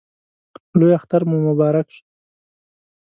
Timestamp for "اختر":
0.99-1.21